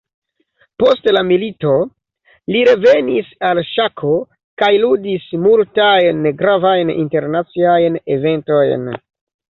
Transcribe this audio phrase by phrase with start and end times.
[0.83, 1.73] Post la milito,
[2.55, 4.15] li revenis al ŝako
[4.63, 8.91] kaj ludis multajn gravajn internaciajn eventojn.